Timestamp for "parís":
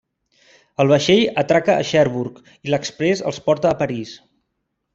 3.83-4.19